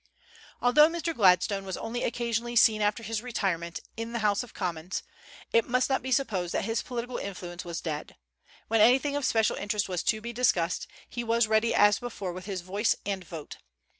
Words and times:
Although 0.63 0.89
Mr. 0.89 1.13
Gladstone 1.15 1.63
was 1.63 1.77
only 1.77 2.01
occasionally 2.01 2.55
seen, 2.55 2.81
after 2.81 3.03
his 3.03 3.21
retirement, 3.21 3.79
in 3.95 4.13
the 4.13 4.19
House 4.25 4.41
of 4.41 4.51
Commons, 4.55 5.03
it 5.53 5.67
must 5.69 5.91
not 5.91 6.01
be 6.01 6.11
supposed 6.11 6.55
that 6.55 6.65
his 6.65 6.81
political 6.81 7.17
influence 7.19 7.63
was 7.63 7.81
dead. 7.81 8.15
When 8.67 8.81
anything 8.81 9.15
of 9.15 9.25
special 9.25 9.57
interest 9.57 9.87
was 9.87 10.01
to 10.05 10.19
be 10.19 10.33
discussed, 10.33 10.87
he 11.07 11.23
was 11.23 11.45
ready 11.45 11.75
as 11.75 11.99
before 11.99 12.33
with 12.33 12.45
his 12.45 12.61
voice 12.61 12.95
and 13.05 13.23
vote. 13.23 13.57